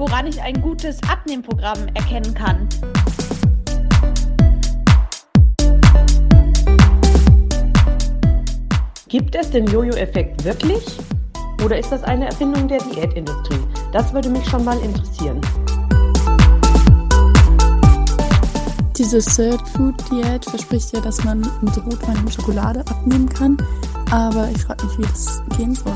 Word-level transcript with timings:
woran 0.00 0.26
ich 0.26 0.40
ein 0.40 0.62
gutes 0.62 0.98
Abnehmprogramm 1.06 1.86
erkennen 1.92 2.34
kann. 2.34 2.66
Gibt 9.08 9.34
es 9.34 9.50
den 9.50 9.66
Jojo-Effekt 9.66 10.42
wirklich? 10.44 10.98
Oder 11.62 11.78
ist 11.78 11.92
das 11.92 12.02
eine 12.04 12.26
Erfindung 12.26 12.66
der 12.66 12.78
Diätindustrie? 12.78 13.60
Das 13.92 14.14
würde 14.14 14.30
mich 14.30 14.48
schon 14.48 14.64
mal 14.64 14.78
interessieren. 14.80 15.38
Diese 18.96 19.18
Third 19.18 19.60
Food 19.68 19.94
Diät 20.10 20.46
verspricht 20.46 20.92
ja, 20.94 21.00
dass 21.02 21.22
man 21.24 21.40
mit 21.60 21.76
Rotwein 21.76 22.16
und 22.20 22.32
Schokolade 22.32 22.80
abnehmen 22.80 23.28
kann. 23.28 23.58
Aber 24.10 24.48
ich 24.50 24.62
frage 24.62 24.86
mich, 24.86 24.98
wie 24.98 25.02
das 25.02 25.42
gehen 25.58 25.74
soll. 25.74 25.92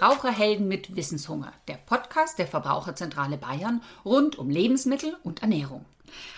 Verbraucherhelden 0.00 0.66
mit 0.66 0.96
Wissenshunger, 0.96 1.52
der 1.68 1.74
Podcast 1.74 2.38
der 2.38 2.46
Verbraucherzentrale 2.46 3.36
Bayern 3.36 3.82
rund 4.02 4.38
um 4.38 4.48
Lebensmittel 4.48 5.14
und 5.24 5.42
Ernährung. 5.42 5.84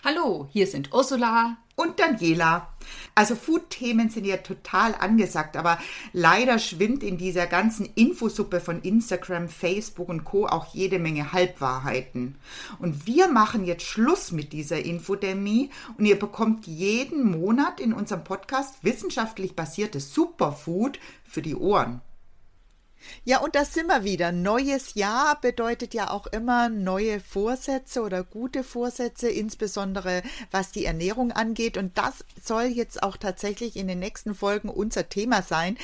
Hallo, 0.05 0.49
hier 0.51 0.67
sind 0.67 0.93
Ursula 0.93 1.59
und 1.77 2.01
Daniela. 2.01 2.67
Also 3.15 3.37
Food-Themen 3.37 4.11
sind 4.11 4.25
ja 4.25 4.39
total 4.39 4.97
angesagt, 4.97 5.57
aber 5.57 5.79
leider 6.13 6.59
schwimmt 6.59 7.05
in 7.05 7.19
dieser 7.19 7.47
ganzen 7.47 7.89
Infosuppe 7.95 8.59
von 8.59 8.83
Instagram, 8.83 9.49
Facebook 9.49 10.09
und 10.09 10.25
Co. 10.25 10.49
auch 10.49 10.75
jede 10.75 10.99
Menge 10.99 11.33
Halbwahrheiten. 11.33 12.39
Und 12.81 13.07
wir 13.07 13.29
machen 13.29 13.65
jetzt 13.65 13.85
Schluss 13.85 14.33
mit 14.33 14.53
dieser 14.53 14.85
Infodemie 14.85 15.71
und 15.99 16.05
ihr 16.05 16.19
bekommt 16.19 16.67
jeden 16.67 17.31
Monat 17.31 17.79
in 17.79 17.93
unserem 17.93 18.25
Podcast 18.25 18.83
wissenschaftlich 18.83 19.55
basiertes 19.55 20.13
Superfood 20.13 20.99
für 21.23 21.43
die 21.43 21.55
Ohren. 21.55 22.01
Ja, 23.25 23.41
und 23.41 23.55
da 23.55 23.65
sind 23.65 23.87
wir 23.87 24.05
wieder. 24.05 24.33
Neues 24.33 24.95
Jahr 24.95 25.41
bedeutet 25.41 25.95
ja 25.95 26.11
auch 26.11 26.27
immer 26.27 26.69
neue 26.69 27.21
Vorsätze 27.21 28.03
oder 28.03 28.25
gute 28.25 28.65
Vorsätze, 28.65 29.29
insbesondere 29.29 30.23
was 30.51 30.73
die 30.73 30.85
Ernährung 30.85 31.33
angeht. 31.33 31.77
Und 31.77 31.99
das 31.99 32.25
soll 32.43 32.65
jetzt 32.65 33.03
auch 33.03 33.17
tatsächlich 33.17 33.77
in 33.77 33.89
den 33.89 33.99
nächsten 33.99 34.35
Folgen 34.35 34.69
unser 34.69 35.09
Thema 35.09 35.43
sein. 35.43 35.77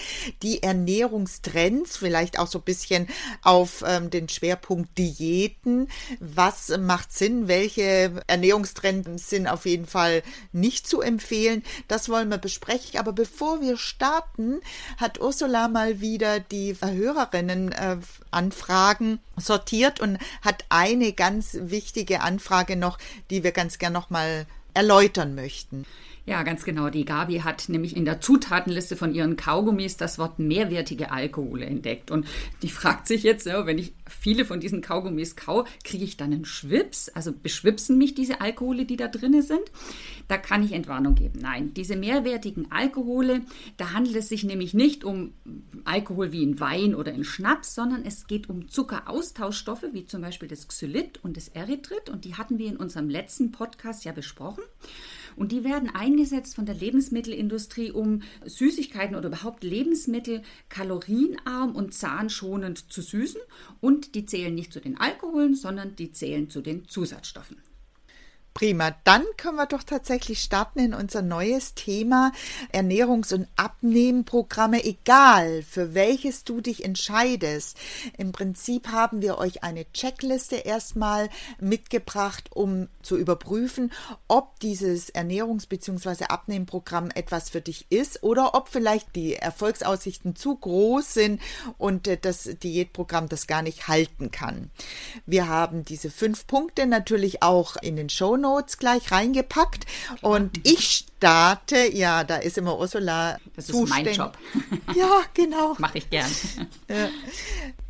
Die 0.43 0.63
Ernährungstrends, 0.63 1.97
vielleicht 1.97 2.39
auch 2.39 2.47
so 2.47 2.59
ein 2.59 2.65
bisschen 2.65 3.09
auf 3.43 3.83
ähm, 3.87 4.11
den 4.11 4.29
Schwerpunkt 4.29 4.97
Diäten. 4.97 5.89
Was 6.21 6.77
macht 6.79 7.13
Sinn? 7.13 7.49
Welche 7.49 8.23
Ernährungstrends 8.27 9.31
sind 9.31 9.47
auf 9.49 9.67
jeden 9.67 9.87
Fall 9.87 10.23
nicht 10.53 10.87
zu 10.87 11.01
empfehlen? 11.01 11.65
Das 11.89 12.09
wollen 12.09 12.29
wir 12.29 12.39
besprechen. 12.39 13.01
Aber 13.01 13.13
bevor 13.13 13.61
wir 13.61 13.77
starten, 13.77 14.61
hat 14.99 15.21
Ursula 15.21 15.69
mal 15.69 16.01
wieder 16.01 16.41
die 16.41 16.77
Erhöhung 16.81 17.08
Hörerinnen-Anfragen 17.09 19.15
äh, 19.15 19.41
sortiert 19.41 20.01
und 20.01 20.19
hat 20.43 20.65
eine 20.69 21.13
ganz 21.13 21.57
wichtige 21.61 22.21
Anfrage 22.21 22.77
noch, 22.77 22.99
die 23.31 23.45
wir 23.45 23.53
ganz 23.53 23.79
gern 23.79 23.93
noch 23.93 24.11
mal 24.11 24.47
erläutern 24.75 25.35
möchten. 25.35 25.87
Ja, 26.29 26.43
ganz 26.43 26.63
genau. 26.63 26.91
Die 26.91 27.07
Gabi 27.07 27.39
hat 27.39 27.71
nämlich 27.71 27.97
in 27.97 28.05
der 28.05 28.21
Zutatenliste 28.21 28.97
von 28.97 29.15
ihren 29.15 29.37
Kaugummis 29.37 29.97
das 29.97 30.19
Wort 30.19 30.39
mehrwertige 30.39 31.11
Alkohole 31.11 31.65
entdeckt. 31.65 32.11
Und 32.11 32.27
die 32.61 32.69
fragt 32.69 33.07
sich 33.07 33.23
jetzt, 33.23 33.47
wenn 33.47 33.79
ich 33.79 33.95
viele 34.07 34.45
von 34.45 34.61
diesen 34.61 34.83
Kaugummis 34.83 35.37
kau, 35.37 35.65
kriege 35.85 36.05
ich 36.05 36.19
dann 36.19 36.35
einen 36.35 36.45
Schwips? 36.45 37.09
Also 37.09 37.33
beschwipsen 37.33 37.97
mich 37.97 38.15
diese 38.15 38.43
Alkohole, 38.43 38.85
die 38.85 38.99
da 38.99 39.09
drin 39.09 39.41
sind? 39.41 39.63
Da 40.29 40.37
kann 40.37 40.63
ich 40.63 40.73
Entwarnung 40.73 41.15
geben. 41.15 41.39
Nein, 41.41 41.73
diese 41.73 41.97
mehrwertigen 41.97 42.71
Alkohole, 42.71 43.41
da 43.79 43.95
handelt 43.95 44.17
es 44.17 44.29
sich 44.29 44.45
nämlich 44.45 44.75
nicht 44.75 45.05
um 45.05 45.33
Alkohol 45.87 46.31
wie 46.31 46.43
in 46.43 46.61
Wein 46.61 46.95
oder 46.95 47.11
in 47.11 47.25
Schnaps, 47.25 47.75
sondern 47.75 48.05
es 48.05 48.27
geht 48.27 48.51
um 48.51 48.69
Zuckeraustauschstoffe, 48.69 49.87
wie 49.93 50.05
zum 50.05 50.21
Beispiel 50.21 50.49
das 50.49 50.69
Xylit 50.69 51.25
und 51.25 51.39
das 51.39 51.49
Erythrit. 51.49 52.11
Und 52.11 52.27
die 52.27 52.35
hatten 52.35 52.59
wir 52.59 52.67
in 52.67 52.77
unserem 52.77 53.09
letzten 53.09 53.51
Podcast 53.51 54.05
ja 54.05 54.13
besprochen. 54.13 54.63
Und 55.39 55.53
die 55.53 55.63
werden 55.63 55.89
eingesetzt 55.89 56.57
von 56.57 56.67
der 56.67 56.75
Lebensmittelindustrie, 56.75 57.93
um 57.93 58.23
Süßigkeiten 58.45 59.15
oder 59.15 59.29
überhaupt 59.29 59.63
Lebensmittel 59.63 60.43
kalorienarm 60.69 61.77
und 61.77 61.95
zahnschonend 61.95 62.93
zu 62.93 63.03
süßen. 63.03 63.41
Und 63.81 64.17
die 64.17 64.27
zählen 64.27 64.55
nicht 64.55 64.73
zu 64.73 64.81
den 64.81 64.99
Alkoholen, 64.99 65.55
sondern 65.55 65.95
die 65.95 66.11
zählen 66.11 66.51
zu 66.51 66.61
den 66.61 66.89
Zusatzstoffen. 66.89 67.57
Prima, 68.55 68.93
dann 69.05 69.25
können 69.37 69.57
wir 69.57 69.67
doch 69.67 69.85
tatsächlich 69.85 70.41
starten 70.41 70.81
in 70.81 70.95
unser 70.95 71.23
neues 71.23 71.75
Thema 71.75 72.33
Ernährungs- 72.73 73.33
und 73.33 73.47
Abnehmprogramme, 73.55 74.85
egal 74.85 75.63
für 75.63 75.95
welches 75.95 76.43
du 76.43 76.61
dich 76.61 76.85
entscheidest. 76.85 77.77
Im 78.17 78.33
Prinzip 78.33 78.89
haben 78.89 79.23
wir 79.23 79.39
euch 79.39 79.63
eine 79.63 79.85
Checkliste 79.93 80.57
erstmal 80.57 81.29
mitgebracht, 81.61 82.51
um 82.53 82.89
zu 83.03 83.17
überprüfen, 83.17 83.93
ob 84.27 84.59
dieses 84.59 85.15
Ernährungs- 85.15 85.69
bzw. 85.69 86.25
Abnehmprogramm 86.25 87.11
etwas 87.15 87.51
für 87.51 87.61
dich 87.61 87.87
ist 87.91 88.25
oder 88.25 88.55
ob 88.55 88.69
vielleicht 88.69 89.15
die 89.15 89.37
Erfolgsaussichten 89.37 90.35
zu 90.35 90.57
groß 90.57 91.15
sind 91.15 91.41
und 91.77 92.09
äh, 92.09 92.17
das 92.17 92.49
Diätprogramm 92.61 93.29
das 93.29 93.47
gar 93.47 93.63
nicht 93.63 93.87
halten 93.87 94.33
kann. 94.33 94.71
Wir 95.27 95.49
haben 95.49 95.85
diese 95.85 96.11
fünf 96.11 96.49
Punkte 96.49 96.87
natürlich 96.87 97.43
auch 97.43 97.77
in 97.77 97.95
den 97.95 98.09
Show 98.09 98.38
Notes 98.41 98.79
gleich 98.79 99.11
reingepackt. 99.11 99.87
Und 100.23 100.67
ich 100.67 101.07
starte, 101.19 101.93
ja, 101.95 102.23
da 102.25 102.37
ist 102.37 102.59
immer 102.59 102.79
Ursula. 102.79 103.39
Das 103.57 103.67
zuständig. 103.67 104.13
ist 104.13 104.19
mein 104.19 104.27
Job. 104.27 104.39
Ja, 104.95 105.21
genau. 105.35 105.75
Mache 105.79 105.99
ich 105.99 106.11
gern. 106.11 106.31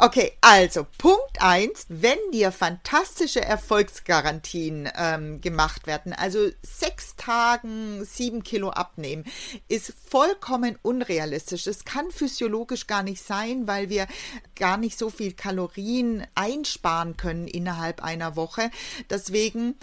Okay, 0.01 0.33
also 0.41 0.87
Punkt 0.97 1.41
1, 1.41 1.87
wenn 1.89 2.19
dir 2.33 2.53
fantastische 2.53 3.41
Erfolgsgarantien 3.41 4.89
ähm, 4.97 5.41
gemacht 5.41 5.89
werden, 5.89 6.13
also 6.13 6.51
sechs 6.63 7.17
Tagen 7.17 8.05
sieben 8.05 8.45
Kilo 8.45 8.71
abnehmen, 8.71 9.25
ist 9.67 9.93
vollkommen 10.09 10.79
unrealistisch. 10.83 11.67
Es 11.67 11.85
kann 11.85 12.13
physiologisch 12.13 12.87
gar 12.87 13.03
nicht 13.03 13.25
sein, 13.25 13.67
weil 13.67 13.89
wir 13.89 14.07
gar 14.55 14.77
nicht 14.77 14.97
so 14.97 15.11
viel 15.11 15.33
Kalorien 15.33 16.25
einsparen 16.37 17.17
können 17.17 17.49
innerhalb 17.49 18.01
einer 18.01 18.37
Woche. 18.37 18.71
Deswegen 19.11 19.75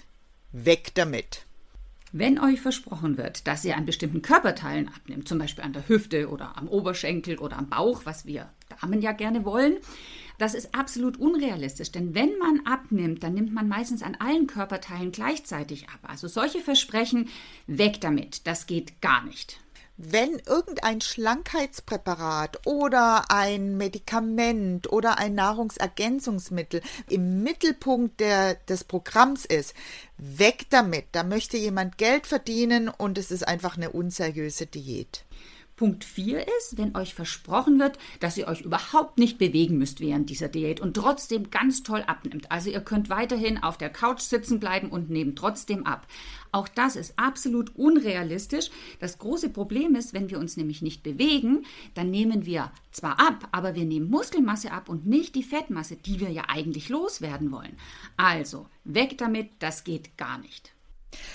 Weg 0.57 0.95
damit. 0.95 1.45
Wenn 2.13 2.39
euch 2.39 2.61
versprochen 2.61 3.17
wird, 3.17 3.45
dass 3.45 3.66
ihr 3.66 3.75
an 3.75 3.85
bestimmten 3.85 4.21
Körperteilen 4.21 4.88
abnimmt, 4.88 5.27
zum 5.27 5.38
Beispiel 5.38 5.66
an 5.66 5.73
der 5.73 5.89
Hüfte 5.89 6.29
oder 6.29 6.57
am 6.57 6.69
Oberschenkel 6.69 7.39
oder 7.39 7.57
am 7.57 7.67
Bauch, 7.67 8.03
was 8.05 8.25
wir 8.25 8.49
Damen 8.79 9.01
ja 9.01 9.11
gerne 9.11 9.43
wollen, 9.43 9.75
das 10.38 10.53
ist 10.53 10.73
absolut 10.73 11.17
unrealistisch, 11.17 11.91
denn 11.91 12.16
wenn 12.16 12.38
man 12.38 12.61
abnimmt, 12.66 13.21
dann 13.21 13.33
nimmt 13.33 13.53
man 13.53 13.67
meistens 13.67 14.01
an 14.01 14.16
allen 14.16 14.47
Körperteilen 14.47 15.11
gleichzeitig 15.11 15.89
ab. 15.89 15.99
Also 16.03 16.29
solche 16.29 16.61
Versprechen, 16.61 17.27
weg 17.67 17.99
damit, 17.99 18.47
das 18.47 18.66
geht 18.66 19.01
gar 19.01 19.25
nicht 19.25 19.59
wenn 19.97 20.39
irgendein 20.45 21.00
Schlankheitspräparat 21.00 22.66
oder 22.66 23.31
ein 23.31 23.78
Medikament 23.78 24.91
oder 24.91 25.17
ein 25.17 25.35
Nahrungsergänzungsmittel 25.35 26.81
im 27.09 27.44
Mittelpunkt 27.44 28.19
der, 28.19 28.55
des 28.55 28.84
Programms 28.84 29.45
ist, 29.45 29.73
weg 30.17 30.66
damit. 30.69 31.05
Da 31.13 31.23
möchte 31.23 31.57
jemand 31.57 31.97
Geld 31.97 32.28
verdienen 32.28 32.89
und 32.89 33.17
es 33.17 33.31
ist 33.31 33.47
einfach 33.47 33.78
eine 33.78 33.91
unseriöse 33.91 34.66
Diät. 34.66 35.23
Punkt 35.75 36.05
4 36.05 36.45
ist, 36.59 36.77
wenn 36.77 36.95
euch 36.95 37.13
versprochen 37.13 37.79
wird, 37.79 37.99
dass 38.22 38.37
ihr 38.37 38.47
euch 38.47 38.61
überhaupt 38.61 39.17
nicht 39.17 39.37
bewegen 39.37 39.77
müsst 39.77 39.99
während 39.99 40.29
dieser 40.29 40.47
Diät 40.47 40.79
und 40.79 40.95
trotzdem 40.95 41.49
ganz 41.49 41.83
toll 41.83 42.03
abnimmt. 42.07 42.49
Also 42.51 42.69
ihr 42.69 42.79
könnt 42.79 43.09
weiterhin 43.09 43.61
auf 43.61 43.77
der 43.77 43.89
Couch 43.89 44.22
sitzen 44.22 44.59
bleiben 44.59 44.89
und 44.89 45.09
nehmt 45.09 45.37
trotzdem 45.37 45.85
ab. 45.85 46.07
Auch 46.53 46.69
das 46.69 46.95
ist 46.95 47.19
absolut 47.19 47.75
unrealistisch. 47.75 48.69
Das 48.99 49.17
große 49.17 49.49
Problem 49.49 49.95
ist, 49.95 50.13
wenn 50.13 50.29
wir 50.29 50.39
uns 50.39 50.55
nämlich 50.55 50.81
nicht 50.81 51.03
bewegen, 51.03 51.66
dann 51.93 52.09
nehmen 52.09 52.45
wir 52.45 52.72
zwar 52.91 53.19
ab, 53.19 53.49
aber 53.51 53.75
wir 53.75 53.83
nehmen 53.83 54.09
Muskelmasse 54.09 54.72
ab 54.72 54.87
und 54.87 55.05
nicht 55.05 55.35
die 55.35 55.43
Fettmasse, 55.43 55.97
die 55.97 56.22
wir 56.22 56.29
ja 56.29 56.43
eigentlich 56.47 56.87
loswerden 56.87 57.51
wollen. 57.51 57.75
Also, 58.16 58.67
weg 58.85 59.17
damit, 59.17 59.49
das 59.59 59.83
geht 59.83 60.17
gar 60.17 60.37
nicht. 60.37 60.74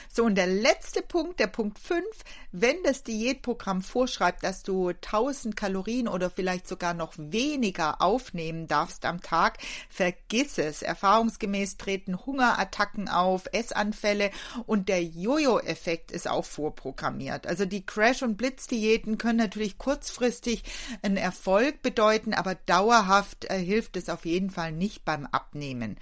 So, 0.08 0.24
und 0.24 0.34
der 0.34 0.46
letzte 0.46 1.02
Punkt, 1.02 1.40
der 1.40 1.46
Punkt 1.46 1.78
5, 1.78 2.04
wenn 2.52 2.76
das 2.82 3.02
Diätprogramm 3.02 3.82
vorschreibt, 3.82 4.42
dass 4.42 4.62
du 4.62 4.88
1000 4.88 5.56
Kalorien 5.56 6.08
oder 6.08 6.30
vielleicht 6.30 6.66
sogar 6.66 6.94
noch 6.94 7.12
weniger 7.16 8.02
aufnehmen 8.02 8.66
darfst 8.66 9.04
am 9.04 9.20
Tag, 9.20 9.58
vergiss 9.88 10.58
es. 10.58 10.82
Erfahrungsgemäß 10.82 11.76
treten 11.76 12.24
Hungerattacken 12.26 13.08
auf, 13.08 13.44
Essanfälle 13.52 14.30
und 14.66 14.88
der 14.88 15.02
Jojo-Effekt 15.02 16.10
ist 16.10 16.28
auch 16.28 16.44
vorprogrammiert. 16.44 17.46
Also 17.46 17.64
die 17.64 17.86
Crash- 17.86 18.22
und 18.22 18.36
Blitzdiäten 18.36 19.18
können 19.18 19.38
natürlich 19.38 19.78
kurzfristig 19.78 20.64
einen 21.02 21.16
Erfolg 21.16 21.82
bedeuten, 21.82 22.34
aber 22.34 22.54
dauerhaft 22.54 23.44
äh, 23.44 23.58
hilft 23.58 23.96
es 23.96 24.08
auf 24.08 24.24
jeden 24.24 24.50
Fall 24.50 24.72
nicht 24.72 25.04
beim 25.04 25.26
Abnehmen. 25.26 25.96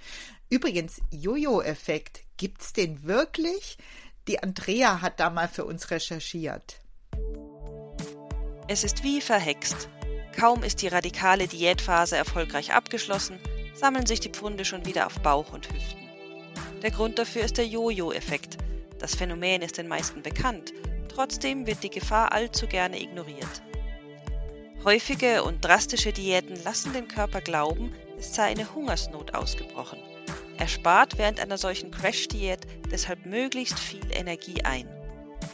Übrigens, 0.51 0.99
Jojo-Effekt, 1.11 2.21
gibt's 2.37 2.73
den 2.73 3.03
wirklich? 3.03 3.77
Die 4.27 4.41
Andrea 4.41 5.01
hat 5.01 5.19
da 5.19 5.29
mal 5.29 5.47
für 5.47 5.63
uns 5.63 5.91
recherchiert. 5.91 6.79
Es 8.67 8.83
ist 8.83 9.03
wie 9.03 9.21
verhext. 9.21 9.89
Kaum 10.35 10.63
ist 10.63 10.81
die 10.81 10.87
radikale 10.87 11.47
Diätphase 11.47 12.17
erfolgreich 12.17 12.73
abgeschlossen, 12.73 13.39
sammeln 13.75 14.07
sich 14.07 14.21
die 14.21 14.29
Pfunde 14.29 14.65
schon 14.65 14.85
wieder 14.85 15.05
auf 15.05 15.19
Bauch 15.19 15.53
und 15.53 15.71
Hüften. 15.71 16.09
Der 16.81 16.91
Grund 16.91 17.19
dafür 17.19 17.43
ist 17.43 17.57
der 17.57 17.67
Jojo-Effekt. 17.67 18.57
Das 18.97 19.13
Phänomen 19.13 19.61
ist 19.61 19.77
den 19.77 19.87
meisten 19.87 20.23
bekannt, 20.23 20.73
trotzdem 21.09 21.67
wird 21.67 21.83
die 21.83 21.89
Gefahr 21.91 22.31
allzu 22.31 22.65
gerne 22.65 22.99
ignoriert. 22.99 23.61
Häufige 24.83 25.43
und 25.43 25.63
drastische 25.63 26.11
Diäten 26.11 26.55
lassen 26.63 26.93
den 26.93 27.07
Körper 27.07 27.41
glauben, 27.41 27.93
es 28.17 28.33
sei 28.33 28.45
eine 28.45 28.73
Hungersnot 28.73 29.35
ausgebrochen. 29.35 29.99
Er 30.59 30.67
spart 30.67 31.17
während 31.17 31.39
einer 31.39 31.57
solchen 31.57 31.89
Crash-Diät 31.89 32.67
deshalb 32.91 33.25
möglichst 33.25 33.79
viel 33.79 34.05
Energie 34.11 34.61
ein. 34.65 34.89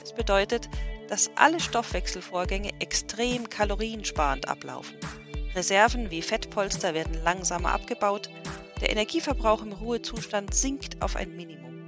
Es 0.03 0.11
bedeutet, 0.13 0.67
dass 1.07 1.29
alle 1.35 1.59
Stoffwechselvorgänge 1.59 2.71
extrem 2.79 3.47
kaloriensparend 3.47 4.47
ablaufen. 4.47 4.97
Reserven 5.53 6.09
wie 6.09 6.23
Fettpolster 6.23 6.95
werden 6.95 7.23
langsamer 7.23 7.71
abgebaut, 7.71 8.31
der 8.81 8.89
Energieverbrauch 8.89 9.61
im 9.61 9.73
Ruhezustand 9.73 10.55
sinkt 10.55 10.99
auf 11.03 11.15
ein 11.15 11.35
Minimum. 11.35 11.85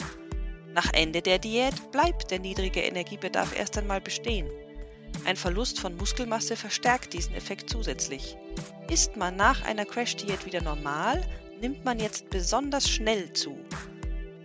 Nach 0.73 0.93
Ende 0.93 1.23
der 1.23 1.39
Diät 1.39 1.91
bleibt 1.91 2.29
der 2.29 2.37
niedrige 2.37 2.81
Energiebedarf 2.81 3.57
erst 3.57 3.79
einmal 3.79 3.99
bestehen. 3.99 4.47
Ein 5.25 5.37
Verlust 5.37 5.79
von 5.79 5.97
Muskelmasse 5.97 6.55
verstärkt 6.55 7.13
diesen 7.13 7.33
Effekt 7.33 7.71
zusätzlich. 7.71 8.37
Ist 8.91 9.17
man 9.17 9.35
nach 9.35 9.63
einer 9.63 9.85
Crash-Diät 9.85 10.45
wieder 10.45 10.61
normal, 10.61 11.25
nimmt 11.61 11.85
man 11.85 11.99
jetzt 11.99 12.29
besonders 12.29 12.89
schnell 12.89 13.33
zu. 13.33 13.57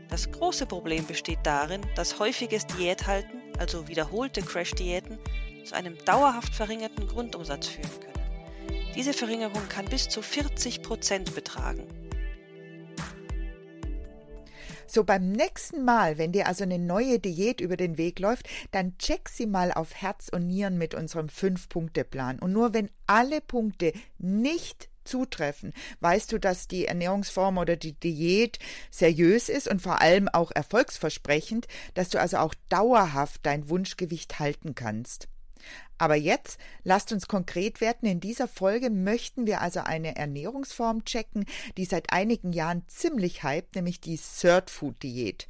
Das 0.09 0.31
große 0.31 0.67
Problem 0.67 1.07
besteht 1.07 1.41
darin, 1.43 1.81
dass 1.97 2.19
häufiges 2.19 2.67
Diäthalten, 2.67 3.41
also 3.59 3.89
wiederholte 3.89 4.43
Crash-Diäten, 4.43 5.19
zu 5.65 5.75
einem 5.75 5.97
dauerhaft 6.05 6.55
verringerten 6.55 7.07
Grundumsatz 7.07 7.69
führen 7.69 7.91
können. 8.01 8.13
Diese 8.95 9.15
Verringerung 9.15 9.69
kann 9.69 9.87
bis 9.87 10.09
zu 10.09 10.21
40 10.21 10.83
Prozent 10.83 11.35
betragen. 11.35 11.87
So 14.87 15.05
beim 15.05 15.33
nächsten 15.33 15.87
Mal, 15.87 16.19
wenn 16.19 16.33
dir 16.33 16.47
also 16.47 16.65
eine 16.65 16.79
neue 16.79 17.19
Diät 17.19 17.63
über 17.63 17.79
den 17.79 17.97
Weg 17.97 18.19
läuft, 18.19 18.47
dann 18.73 18.99
check 18.99 19.31
sie 19.31 19.47
mal 19.47 19.73
auf 19.73 19.95
Herz 19.95 20.29
und 20.31 20.47
Nieren 20.47 20.77
mit 20.77 20.95
unserem 20.95 21.31
Fünf-Punkte-Plan. 21.31 22.39
Und 22.39 22.53
nur 22.53 22.75
wenn 22.75 22.91
alle 23.07 23.41
Punkte 23.41 23.95
nicht 24.19 24.91
zutreffen, 25.05 25.73
weißt 26.01 26.33
du, 26.33 26.39
dass 26.39 26.69
die 26.69 26.87
Ernährungsform 26.87 27.59
oder 27.59 27.77
die 27.77 27.95
Diät 27.95 28.59
seriös 28.91 29.49
ist 29.49 29.69
und 29.69 29.83
vor 29.83 30.01
allem 30.01 30.29
auch 30.29 30.51
erfolgsversprechend, 30.51 31.67
dass 31.95 32.09
du 32.09 32.21
also 32.21 32.39
auch 32.39 32.55
dauerhaft 32.69 33.41
dein 33.45 33.69
Wunschgewicht 33.69 34.39
halten 34.39 34.75
kannst. 34.75 35.29
Aber 35.99 36.17
jetzt 36.17 36.59
lasst 36.83 37.13
uns 37.13 37.29
konkret 37.29 37.81
werden. 37.81 38.09
In 38.09 38.19
dieser 38.19 38.49
Folge 38.49 38.91
möchten 38.91 39.47
wir 39.47 39.61
also 39.61 39.81
eine 39.81 40.17
Ernährungsform 40.17 41.05
checken, 41.05 41.45
die 41.77 41.85
seit 41.85 42.13
einigen 42.13 42.53
Jahren 42.53 42.83
ziemlich 42.89 43.45
hype, 43.45 43.75
nämlich 43.77 44.01
die 44.01 44.19
Third 44.19 44.69
Food 44.69 45.01
Diät. 45.05 45.47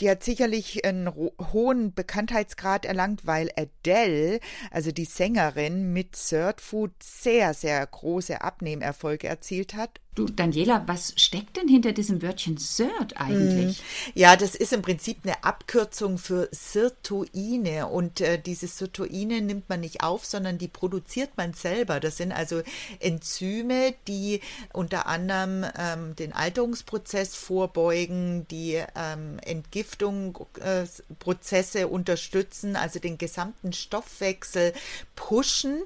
Die 0.00 0.10
hat 0.10 0.22
sicherlich 0.22 0.84
einen 0.84 1.12
hohen 1.14 1.94
Bekanntheitsgrad 1.94 2.84
erlangt, 2.84 3.26
weil 3.26 3.50
Adele, 3.56 4.40
also 4.70 4.92
die 4.92 5.04
Sängerin, 5.04 5.92
mit 5.92 6.12
Third 6.12 6.60
Food 6.60 6.92
sehr, 7.02 7.54
sehr 7.54 7.86
große 7.86 8.40
Abnehmerfolge 8.40 9.28
erzielt 9.28 9.74
hat 9.74 10.00
Du, 10.14 10.26
Daniela, 10.26 10.82
was 10.86 11.14
steckt 11.16 11.56
denn 11.56 11.68
hinter 11.68 11.92
diesem 11.92 12.20
Wörtchen 12.20 12.58
Sirt 12.58 13.16
eigentlich? 13.16 13.78
Hm. 13.78 14.12
Ja, 14.14 14.36
das 14.36 14.54
ist 14.54 14.74
im 14.74 14.82
Prinzip 14.82 15.20
eine 15.24 15.42
Abkürzung 15.42 16.18
für 16.18 16.50
Sirtuine. 16.52 17.86
Und 17.86 18.20
äh, 18.20 18.38
diese 18.38 18.66
Sirtuine 18.66 19.40
nimmt 19.40 19.70
man 19.70 19.80
nicht 19.80 20.02
auf, 20.02 20.26
sondern 20.26 20.58
die 20.58 20.68
produziert 20.68 21.38
man 21.38 21.54
selber. 21.54 21.98
Das 21.98 22.18
sind 22.18 22.30
also 22.30 22.60
Enzyme, 23.00 23.94
die 24.06 24.42
unter 24.74 25.06
anderem 25.06 25.64
ähm, 25.78 26.14
den 26.14 26.34
Alterungsprozess 26.34 27.34
vorbeugen, 27.34 28.46
die 28.50 28.82
ähm, 28.94 29.38
Entgiftungsprozesse 29.82 31.80
äh, 31.80 31.84
unterstützen, 31.84 32.76
also 32.76 33.00
den 33.00 33.18
gesamten 33.18 33.72
Stoffwechsel 33.72 34.72
pushen. 35.16 35.82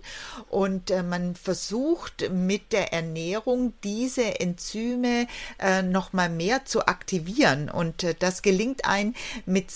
Und 0.48 0.90
äh, 0.90 1.02
man 1.02 1.34
versucht 1.34 2.30
mit 2.30 2.72
der 2.72 2.92
Ernährung 2.92 3.72
diese 3.82 4.40
Enzyme 4.40 5.26
äh, 5.58 5.82
noch 5.82 6.12
mal 6.12 6.28
mehr 6.28 6.64
zu 6.64 6.86
aktivieren. 6.86 7.70
Und 7.70 8.06
das 8.20 8.42
gelingt 8.42 8.84
ein 8.84 9.14
mit 9.44 9.66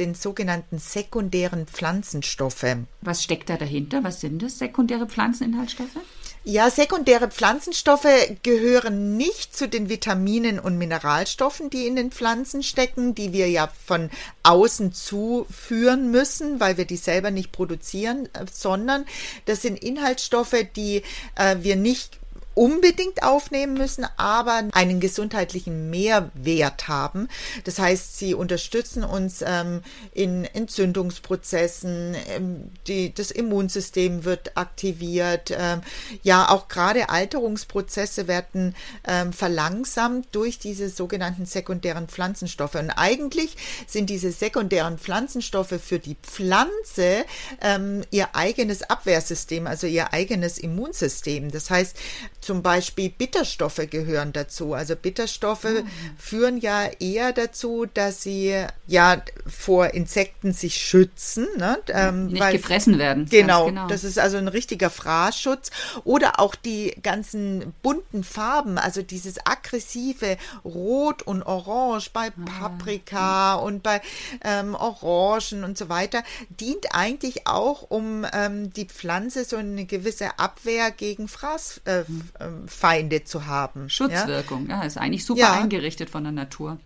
den 0.00 0.14
sogenannten 0.14 0.78
sekundären 0.78 1.66
Pflanzenstoffen. 1.66 2.86
Was 3.00 3.22
steckt 3.22 3.50
da 3.50 3.56
dahinter? 3.56 4.02
Was 4.04 4.20
sind 4.20 4.42
das, 4.42 4.58
sekundäre 4.58 5.06
Pflanzeninhaltsstoffe? 5.06 5.98
Ja, 6.48 6.70
sekundäre 6.70 7.26
Pflanzenstoffe 7.26 8.06
gehören 8.44 9.16
nicht 9.16 9.56
zu 9.56 9.68
den 9.68 9.88
Vitaminen 9.88 10.60
und 10.60 10.78
Mineralstoffen, 10.78 11.70
die 11.70 11.88
in 11.88 11.96
den 11.96 12.12
Pflanzen 12.12 12.62
stecken, 12.62 13.16
die 13.16 13.32
wir 13.32 13.48
ja 13.48 13.68
von 13.84 14.10
außen 14.44 14.92
zuführen 14.92 16.12
müssen, 16.12 16.60
weil 16.60 16.76
wir 16.76 16.84
die 16.84 16.98
selber 16.98 17.32
nicht 17.32 17.50
produzieren, 17.50 18.28
äh, 18.32 18.46
sondern 18.52 19.06
das 19.46 19.60
sind 19.60 19.82
Inhaltsstoffe, 19.82 20.54
die 20.76 21.02
äh, 21.34 21.56
wir 21.62 21.74
nicht 21.74 22.20
unbedingt 22.56 23.22
aufnehmen 23.22 23.74
müssen, 23.74 24.06
aber 24.16 24.62
einen 24.72 24.98
gesundheitlichen 24.98 25.90
Mehrwert 25.90 26.88
haben. 26.88 27.28
Das 27.64 27.78
heißt, 27.78 28.18
sie 28.18 28.32
unterstützen 28.32 29.04
uns 29.04 29.44
ähm, 29.46 29.82
in 30.12 30.46
Entzündungsprozessen, 30.46 32.16
ähm, 32.28 32.70
die, 32.86 33.12
das 33.12 33.30
Immunsystem 33.30 34.24
wird 34.24 34.56
aktiviert. 34.56 35.54
Ähm, 35.54 35.82
ja, 36.22 36.48
auch 36.48 36.68
gerade 36.68 37.10
Alterungsprozesse 37.10 38.26
werden 38.26 38.74
ähm, 39.06 39.34
verlangsamt 39.34 40.28
durch 40.32 40.58
diese 40.58 40.88
sogenannten 40.88 41.44
sekundären 41.44 42.08
Pflanzenstoffe. 42.08 42.76
Und 42.76 42.90
eigentlich 42.90 43.54
sind 43.86 44.08
diese 44.08 44.32
sekundären 44.32 44.96
Pflanzenstoffe 44.96 45.78
für 45.78 45.98
die 45.98 46.16
Pflanze 46.22 47.26
ähm, 47.60 48.02
ihr 48.10 48.34
eigenes 48.34 48.82
Abwehrsystem, 48.82 49.66
also 49.66 49.86
ihr 49.86 50.14
eigenes 50.14 50.56
Immunsystem. 50.56 51.50
Das 51.50 51.68
heißt, 51.68 51.98
zum 52.46 52.62
Beispiel 52.62 53.10
Bitterstoffe 53.10 53.80
gehören 53.90 54.32
dazu. 54.32 54.72
Also 54.72 54.94
Bitterstoffe 54.94 55.64
oh. 55.64 55.82
führen 56.16 56.58
ja 56.58 56.84
eher 57.00 57.32
dazu, 57.32 57.86
dass 57.92 58.22
sie 58.22 58.54
ja 58.86 59.20
vor 59.48 59.94
Insekten 59.94 60.52
sich 60.52 60.76
schützen. 60.76 61.48
Ne? 61.56 61.78
Ähm, 61.88 62.28
Nicht 62.28 62.40
weil, 62.40 62.56
gefressen 62.56 63.00
werden. 63.00 63.26
Genau, 63.28 63.66
genau, 63.66 63.88
das 63.88 64.04
ist 64.04 64.20
also 64.20 64.36
ein 64.36 64.46
richtiger 64.46 64.90
Fraßschutz. 64.90 65.72
Oder 66.04 66.38
auch 66.38 66.54
die 66.54 66.94
ganzen 67.02 67.74
bunten 67.82 68.22
Farben, 68.22 68.78
also 68.78 69.02
dieses 69.02 69.44
aggressive 69.44 70.36
Rot 70.64 71.22
und 71.24 71.42
Orange 71.42 72.10
bei 72.12 72.28
ah. 72.28 72.60
Paprika 72.60 73.54
ah. 73.54 73.54
und 73.56 73.82
bei 73.82 74.00
ähm, 74.44 74.76
Orangen 74.76 75.64
und 75.64 75.76
so 75.76 75.88
weiter, 75.88 76.22
dient 76.48 76.94
eigentlich 76.94 77.48
auch, 77.48 77.90
um 77.90 78.24
ähm, 78.32 78.72
die 78.72 78.84
Pflanze 78.84 79.44
so 79.44 79.56
eine 79.56 79.84
gewisse 79.84 80.38
Abwehr 80.38 80.92
gegen 80.92 81.26
Fraß, 81.26 81.80
äh, 81.86 82.04
hm. 82.06 82.28
Feinde 82.66 83.24
zu 83.24 83.46
haben. 83.46 83.88
Schutzwirkung, 83.88 84.68
ja, 84.68 84.80
ja 84.80 84.84
ist 84.84 84.98
eigentlich 84.98 85.24
super 85.24 85.40
ja. 85.40 85.52
eingerichtet 85.52 86.10
von 86.10 86.24
der 86.24 86.32
Natur. 86.32 86.78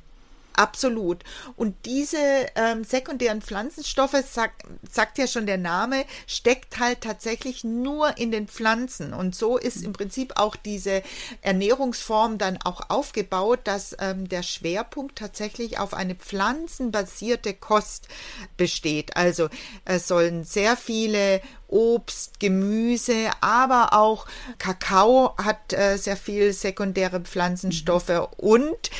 Absolut. 0.54 1.22
Und 1.56 1.74
diese 1.86 2.18
ähm, 2.54 2.84
sekundären 2.84 3.40
Pflanzenstoffe, 3.40 4.16
sagt, 4.30 4.62
sagt 4.90 5.18
ja 5.18 5.26
schon 5.26 5.46
der 5.46 5.58
Name, 5.58 6.04
steckt 6.26 6.78
halt 6.78 7.00
tatsächlich 7.00 7.64
nur 7.64 8.18
in 8.18 8.30
den 8.30 8.48
Pflanzen. 8.48 9.14
Und 9.14 9.34
so 9.34 9.56
ist 9.56 9.82
im 9.82 9.92
Prinzip 9.92 10.34
auch 10.36 10.56
diese 10.56 11.02
Ernährungsform 11.42 12.38
dann 12.38 12.58
auch 12.62 12.90
aufgebaut, 12.90 13.60
dass 13.64 13.96
ähm, 14.00 14.28
der 14.28 14.42
Schwerpunkt 14.42 15.16
tatsächlich 15.16 15.78
auf 15.78 15.94
eine 15.94 16.14
pflanzenbasierte 16.14 17.54
Kost 17.54 18.08
besteht. 18.56 19.16
Also 19.16 19.48
es 19.84 20.08
sollen 20.08 20.44
sehr 20.44 20.76
viele 20.76 21.40
Obst, 21.68 22.40
Gemüse, 22.40 23.30
aber 23.40 23.92
auch 23.92 24.26
Kakao 24.58 25.34
hat 25.38 25.72
äh, 25.72 25.96
sehr 25.96 26.16
viel 26.16 26.52
sekundäre 26.52 27.20
Pflanzenstoffe 27.20 28.08
mhm. 28.08 28.26
und 28.36 28.90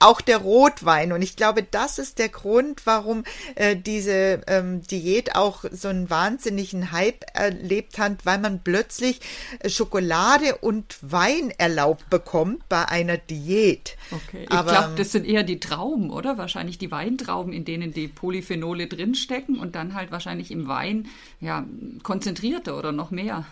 auch 0.00 0.20
der 0.20 0.38
Rotwein. 0.38 1.12
Und 1.12 1.22
ich 1.22 1.36
glaube, 1.36 1.62
das 1.62 1.98
ist 1.98 2.18
der 2.18 2.28
Grund, 2.28 2.86
warum 2.86 3.24
äh, 3.54 3.76
diese 3.76 4.42
ähm, 4.46 4.82
Diät 4.82 5.34
auch 5.34 5.64
so 5.70 5.88
einen 5.88 6.10
wahnsinnigen 6.10 6.92
Hype 6.92 7.24
erlebt 7.34 7.98
hat, 7.98 8.24
weil 8.24 8.38
man 8.38 8.60
plötzlich 8.62 9.20
äh, 9.60 9.68
Schokolade 9.68 10.56
und 10.56 10.98
Wein 11.02 11.52
erlaubt 11.58 12.10
bekommt 12.10 12.68
bei 12.68 12.88
einer 12.88 13.16
Diät. 13.16 13.96
Okay, 14.10 14.42
ich 14.42 14.48
glaube, 14.48 14.94
das 14.96 15.12
sind 15.12 15.26
eher 15.26 15.42
die 15.42 15.60
Trauben, 15.60 16.10
oder? 16.10 16.38
Wahrscheinlich 16.38 16.78
die 16.78 16.90
Weintrauben, 16.90 17.52
in 17.52 17.64
denen 17.64 17.92
die 17.92 18.08
Polyphenole 18.08 18.86
drinstecken 18.86 19.58
und 19.58 19.74
dann 19.74 19.94
halt 19.94 20.10
wahrscheinlich 20.10 20.50
im 20.50 20.68
Wein 20.68 21.08
ja 21.40 21.64
konzentrierter 22.02 22.78
oder 22.78 22.92
noch 22.92 23.10
mehr. 23.10 23.44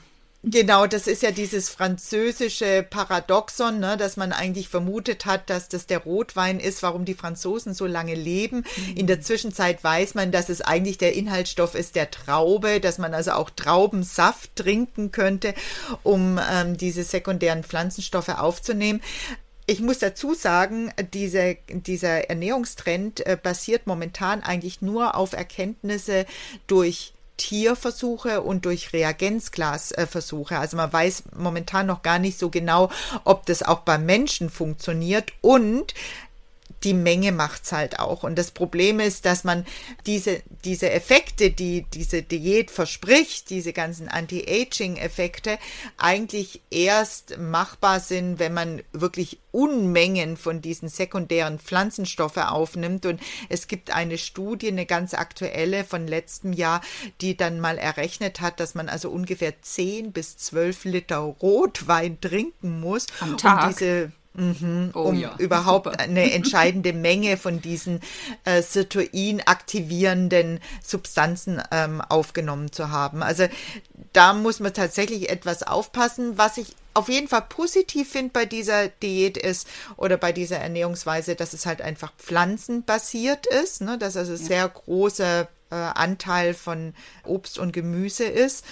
Genau, 0.42 0.86
das 0.86 1.08
ist 1.08 1.22
ja 1.22 1.32
dieses 1.32 1.70
französische 1.70 2.86
Paradoxon, 2.88 3.80
ne, 3.80 3.96
dass 3.96 4.16
man 4.16 4.32
eigentlich 4.32 4.68
vermutet 4.68 5.26
hat, 5.26 5.50
dass 5.50 5.68
das 5.68 5.86
der 5.86 5.98
Rotwein 5.98 6.60
ist, 6.60 6.82
warum 6.84 7.04
die 7.04 7.14
Franzosen 7.14 7.74
so 7.74 7.86
lange 7.86 8.14
leben. 8.14 8.58
Mhm. 8.58 8.96
In 8.96 9.06
der 9.08 9.20
Zwischenzeit 9.20 9.82
weiß 9.82 10.14
man, 10.14 10.30
dass 10.30 10.48
es 10.48 10.60
eigentlich 10.60 10.98
der 10.98 11.14
Inhaltsstoff 11.14 11.74
ist 11.74 11.96
der 11.96 12.12
Traube, 12.12 12.80
dass 12.80 12.98
man 12.98 13.12
also 13.12 13.32
auch 13.32 13.50
Traubensaft 13.50 14.54
trinken 14.54 15.10
könnte, 15.10 15.52
um 16.04 16.38
ähm, 16.52 16.76
diese 16.76 17.02
sekundären 17.02 17.64
Pflanzenstoffe 17.64 18.28
aufzunehmen. 18.28 19.00
Ich 19.68 19.80
muss 19.80 19.98
dazu 19.98 20.32
sagen, 20.32 20.92
diese, 21.12 21.56
dieser 21.68 22.30
Ernährungstrend 22.30 23.26
äh, 23.26 23.36
basiert 23.42 23.88
momentan 23.88 24.44
eigentlich 24.44 24.80
nur 24.80 25.16
auf 25.16 25.32
Erkenntnisse 25.32 26.24
durch 26.68 27.14
Tierversuche 27.36 28.40
und 28.40 28.64
durch 28.64 28.92
Reagenzglasversuche. 28.92 30.58
Also 30.58 30.76
man 30.76 30.92
weiß 30.92 31.24
momentan 31.36 31.86
noch 31.86 32.02
gar 32.02 32.18
nicht 32.18 32.38
so 32.38 32.50
genau, 32.50 32.90
ob 33.24 33.46
das 33.46 33.62
auch 33.62 33.80
beim 33.80 34.06
Menschen 34.06 34.50
funktioniert 34.50 35.32
und 35.40 35.94
die 36.84 36.94
Menge 36.94 37.32
macht's 37.32 37.72
halt 37.72 37.98
auch. 37.98 38.22
Und 38.22 38.36
das 38.36 38.50
Problem 38.50 39.00
ist, 39.00 39.24
dass 39.24 39.44
man 39.44 39.64
diese, 40.06 40.42
diese 40.64 40.90
Effekte, 40.90 41.50
die 41.50 41.86
diese 41.92 42.22
Diät 42.22 42.70
verspricht, 42.70 43.50
diese 43.50 43.72
ganzen 43.72 44.08
Anti-Aging-Effekte, 44.08 45.58
eigentlich 45.96 46.60
erst 46.70 47.38
machbar 47.38 48.00
sind, 48.00 48.38
wenn 48.38 48.54
man 48.54 48.82
wirklich 48.92 49.38
Unmengen 49.52 50.36
von 50.36 50.60
diesen 50.60 50.90
sekundären 50.90 51.58
Pflanzenstoffe 51.58 52.36
aufnimmt. 52.36 53.06
Und 53.06 53.20
es 53.48 53.68
gibt 53.68 53.90
eine 53.90 54.18
Studie, 54.18 54.68
eine 54.68 54.84
ganz 54.84 55.14
aktuelle 55.14 55.82
von 55.82 56.06
letztem 56.06 56.52
Jahr, 56.52 56.82
die 57.22 57.38
dann 57.38 57.58
mal 57.58 57.78
errechnet 57.78 58.42
hat, 58.42 58.60
dass 58.60 58.74
man 58.74 58.90
also 58.90 59.08
ungefähr 59.08 59.62
10 59.62 60.12
bis 60.12 60.36
12 60.36 60.84
Liter 60.84 61.16
Rotwein 61.18 62.20
trinken 62.20 62.80
muss, 62.80 63.06
Am 63.20 63.38
Tag. 63.38 63.62
um 63.64 63.70
diese 63.70 64.12
Mhm, 64.36 64.90
Oh 64.94 65.02
um 65.02 65.18
ja, 65.18 65.34
überhaupt 65.38 65.86
super. 65.86 65.98
eine 66.00 66.32
entscheidende 66.32 66.92
Menge 66.92 67.36
von 67.36 67.60
diesen 67.60 68.00
äh, 68.44 68.62
Sirtuin 68.62 69.40
aktivierenden 69.40 70.60
Substanzen 70.84 71.62
ähm, 71.70 72.00
aufgenommen 72.00 72.70
zu 72.72 72.90
haben. 72.90 73.22
Also 73.22 73.46
da 74.12 74.34
muss 74.34 74.60
man 74.60 74.74
tatsächlich 74.74 75.30
etwas 75.30 75.62
aufpassen. 75.62 76.36
Was 76.36 76.58
ich 76.58 76.74
auf 76.94 77.08
jeden 77.08 77.28
Fall 77.28 77.42
positiv 77.42 78.10
finde 78.10 78.30
bei 78.32 78.46
dieser 78.46 78.88
Diät 78.88 79.36
ist 79.36 79.68
oder 79.96 80.16
bei 80.16 80.32
dieser 80.32 80.58
Ernährungsweise, 80.58 81.34
dass 81.34 81.52
es 81.52 81.66
halt 81.66 81.82
einfach 81.82 82.12
pflanzenbasiert 82.16 83.46
ist, 83.46 83.82
ne? 83.82 83.98
dass 83.98 84.16
also 84.16 84.34
sehr 84.36 84.68
großer 84.68 85.48
äh, 85.70 85.74
Anteil 85.74 86.54
von 86.54 86.94
Obst 87.24 87.58
und 87.58 87.72
Gemüse 87.72 88.24
ist. 88.24 88.64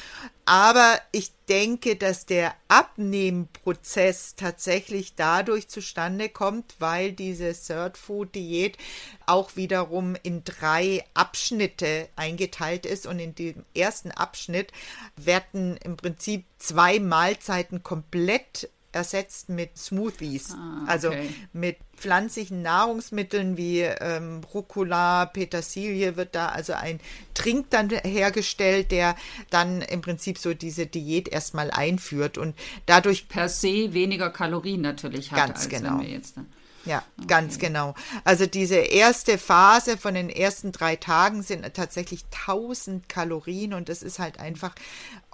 Aber 0.46 1.00
ich 1.10 1.32
denke, 1.48 1.96
dass 1.96 2.26
der 2.26 2.54
Abnehmprozess 2.68 4.34
tatsächlich 4.36 5.14
dadurch 5.14 5.68
zustande 5.68 6.28
kommt, 6.28 6.74
weil 6.78 7.12
diese 7.12 7.54
Third 7.54 7.96
Food 7.96 8.34
Diät 8.34 8.76
auch 9.24 9.56
wiederum 9.56 10.16
in 10.22 10.44
drei 10.44 11.02
Abschnitte 11.14 12.08
eingeteilt 12.16 12.84
ist. 12.84 13.06
Und 13.06 13.20
in 13.20 13.34
dem 13.34 13.64
ersten 13.74 14.10
Abschnitt 14.10 14.70
werden 15.16 15.78
im 15.78 15.96
Prinzip 15.96 16.44
zwei 16.58 17.00
Mahlzeiten 17.00 17.82
komplett 17.82 18.68
ersetzt 18.94 19.48
mit 19.48 19.76
Smoothies, 19.76 20.52
Ah, 20.52 20.84
also 20.86 21.08
okay. 21.08 21.28
mit 21.52 21.76
pflanzlichen 21.96 22.62
Nahrungsmitteln 22.62 23.56
wie 23.56 23.80
ähm, 23.80 24.42
Rucola, 24.52 25.26
Petersilie 25.26 26.16
wird 26.16 26.34
da 26.34 26.48
also 26.48 26.72
ein 26.72 27.00
Trink 27.34 27.70
dann 27.70 27.90
hergestellt, 27.90 28.90
der 28.90 29.16
dann 29.50 29.82
im 29.82 30.00
Prinzip 30.00 30.38
so 30.38 30.54
diese 30.54 30.86
Diät 30.86 31.28
erstmal 31.28 31.70
einführt 31.70 32.38
und 32.38 32.54
dadurch 32.86 33.28
Per 33.28 33.48
se 33.48 33.92
weniger 33.92 34.30
Kalorien 34.30 34.80
natürlich 34.80 35.32
hat, 35.32 35.38
Ganz 35.38 35.58
als 35.60 35.68
genau. 35.68 35.98
wenn 35.98 36.06
wir 36.06 36.08
jetzt. 36.08 36.36
Ne? 36.36 36.46
Ja, 36.84 37.02
ganz 37.26 37.58
genau. 37.58 37.94
Also 38.24 38.46
diese 38.46 38.76
erste 38.76 39.38
Phase 39.38 39.96
von 39.96 40.14
den 40.14 40.28
ersten 40.28 40.70
drei 40.70 40.96
Tagen 40.96 41.42
sind 41.42 41.72
tatsächlich 41.74 42.24
1000 42.46 43.08
Kalorien 43.08 43.72
und 43.72 43.88
das 43.88 44.02
ist 44.02 44.18
halt 44.18 44.38
einfach 44.38 44.74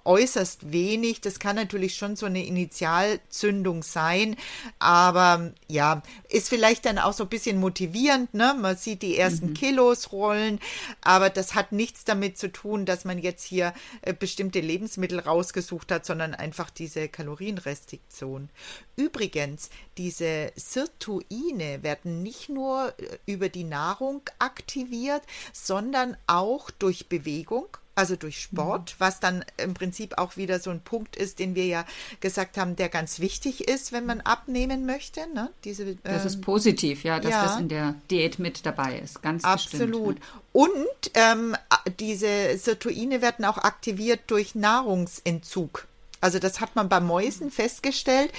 äußerst 0.04 0.72
wenig. 0.72 1.20
Das 1.20 1.38
kann 1.38 1.56
natürlich 1.56 1.96
schon 1.96 2.16
so 2.16 2.26
eine 2.26 2.44
Initialzündung 2.44 3.82
sein, 3.82 4.36
aber 4.78 5.52
ja, 5.68 6.02
ist 6.28 6.48
vielleicht 6.48 6.86
dann 6.86 6.98
auch 6.98 7.12
so 7.12 7.24
ein 7.24 7.28
bisschen 7.28 7.58
motivierend, 7.58 8.34
ne? 8.34 8.54
Man 8.58 8.76
sieht 8.76 9.02
die 9.02 9.16
ersten 9.16 9.54
Kilos 9.54 10.12
rollen, 10.12 10.60
aber 11.00 11.30
das 11.30 11.54
hat 11.54 11.72
nichts 11.72 12.04
damit 12.04 12.38
zu 12.38 12.52
tun, 12.52 12.86
dass 12.86 13.04
man 13.04 13.18
jetzt 13.18 13.44
hier 13.44 13.72
äh, 14.02 14.12
bestimmte 14.12 14.60
Lebensmittel 14.60 15.20
rausgesucht 15.20 15.90
hat, 15.92 16.06
sondern 16.06 16.34
einfach 16.34 16.70
diese 16.70 17.08
Kalorienrestriktion. 17.08 18.50
Übrigens, 18.96 19.70
diese 19.96 20.52
Sirtuine 20.56 21.82
werden 21.82 22.22
nicht 22.22 22.48
nur 22.48 22.94
äh, 22.98 23.18
über 23.26 23.48
die 23.48 23.64
Nahrung 23.64 24.22
aktiviert, 24.38 25.22
sondern 25.52 26.16
auch 26.26 26.70
durch 26.70 27.08
Bewegung. 27.08 27.68
Also 27.94 28.16
durch 28.16 28.40
Sport, 28.40 28.94
was 28.98 29.20
dann 29.20 29.44
im 29.56 29.74
Prinzip 29.74 30.16
auch 30.16 30.36
wieder 30.36 30.60
so 30.60 30.70
ein 30.70 30.80
Punkt 30.80 31.16
ist, 31.16 31.38
den 31.38 31.54
wir 31.54 31.66
ja 31.66 31.84
gesagt 32.20 32.56
haben, 32.56 32.76
der 32.76 32.88
ganz 32.88 33.18
wichtig 33.18 33.68
ist, 33.68 33.92
wenn 33.92 34.06
man 34.06 34.20
abnehmen 34.20 34.86
möchte. 34.86 35.20
Ne? 35.34 35.50
Diese, 35.64 35.96
Das 35.96 36.22
ähm, 36.22 36.26
ist 36.28 36.40
positiv, 36.40 37.04
ja, 37.04 37.20
dass 37.20 37.30
ja. 37.30 37.42
das 37.42 37.58
in 37.58 37.68
der 37.68 37.96
Diät 38.10 38.38
mit 38.38 38.64
dabei 38.64 38.98
ist. 38.98 39.22
Ganz 39.22 39.44
Absolut. 39.44 40.20
bestimmt. 40.20 40.20
Und 40.52 41.10
ähm, 41.14 41.56
diese 41.98 42.56
Sirtuine 42.56 43.22
werden 43.22 43.44
auch 43.44 43.58
aktiviert 43.58 44.20
durch 44.28 44.54
Nahrungsentzug. 44.54 45.86
Also 46.20 46.38
das 46.38 46.60
hat 46.60 46.76
man 46.76 46.88
bei 46.88 47.00
Mäusen 47.00 47.50
festgestellt. 47.50 48.30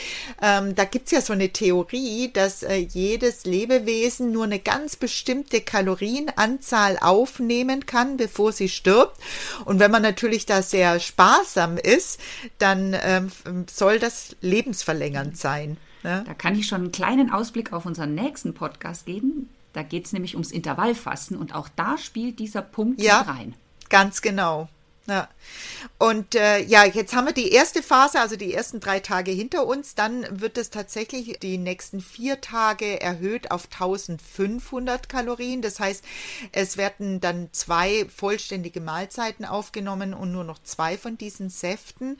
Ähm, 0.41 0.75
da 0.75 0.85
gibt's 0.85 1.11
ja 1.11 1.21
so 1.21 1.33
eine 1.33 1.49
Theorie, 1.49 2.31
dass 2.31 2.63
äh, 2.63 2.75
jedes 2.75 3.45
Lebewesen 3.45 4.31
nur 4.31 4.43
eine 4.43 4.59
ganz 4.59 4.95
bestimmte 4.95 5.61
Kalorienanzahl 5.61 6.97
aufnehmen 6.99 7.85
kann, 7.85 8.17
bevor 8.17 8.51
sie 8.51 8.69
stirbt. 8.69 9.19
Und 9.65 9.79
wenn 9.79 9.91
man 9.91 10.01
natürlich 10.03 10.45
da 10.45 10.61
sehr 10.61 10.99
sparsam 10.99 11.77
ist, 11.77 12.19
dann 12.59 12.95
ähm, 13.01 13.31
soll 13.71 13.99
das 13.99 14.35
lebensverlängernd 14.41 15.37
sein. 15.37 15.77
Ne? 16.03 16.23
Da 16.25 16.33
kann 16.33 16.55
ich 16.55 16.67
schon 16.67 16.81
einen 16.81 16.91
kleinen 16.91 17.31
Ausblick 17.31 17.73
auf 17.73 17.85
unseren 17.85 18.15
nächsten 18.15 18.53
Podcast 18.53 19.05
geben. 19.05 19.49
Da 19.73 19.83
geht 19.83 20.05
es 20.05 20.13
nämlich 20.13 20.35
ums 20.35 20.51
Intervallfasten 20.51 21.37
und 21.37 21.55
auch 21.55 21.69
da 21.75 21.97
spielt 21.97 22.39
dieser 22.39 22.61
Punkt 22.61 23.01
Ja. 23.01 23.21
rein. 23.21 23.53
Ganz 23.89 24.21
genau. 24.21 24.67
Ja. 25.11 25.27
Und 25.97 26.35
äh, 26.35 26.63
ja, 26.63 26.85
jetzt 26.85 27.13
haben 27.13 27.25
wir 27.25 27.33
die 27.33 27.51
erste 27.51 27.83
Phase, 27.83 28.21
also 28.21 28.37
die 28.37 28.53
ersten 28.53 28.79
drei 28.79 29.01
Tage 29.01 29.31
hinter 29.31 29.67
uns. 29.67 29.93
Dann 29.93 30.25
wird 30.39 30.57
es 30.57 30.69
tatsächlich 30.69 31.37
die 31.39 31.57
nächsten 31.57 31.99
vier 31.99 32.39
Tage 32.39 33.01
erhöht 33.01 33.51
auf 33.51 33.65
1500 33.65 35.09
Kalorien. 35.09 35.61
Das 35.61 35.81
heißt, 35.81 36.05
es 36.53 36.77
werden 36.77 37.19
dann 37.19 37.49
zwei 37.51 38.05
vollständige 38.15 38.79
Mahlzeiten 38.79 39.43
aufgenommen 39.43 40.13
und 40.13 40.31
nur 40.31 40.45
noch 40.45 40.63
zwei 40.63 40.97
von 40.97 41.17
diesen 41.17 41.49
Säften, 41.49 42.17